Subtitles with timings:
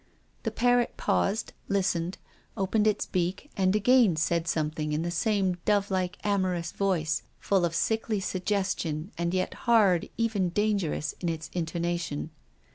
[0.41, 2.17] The parrot paused, listened,
[2.57, 7.21] opened his beak, and again said some thing in the same dove like, amorous voice,
[7.37, 12.31] full of sickly suggestion and yet hard, even danger ous, in its intonation.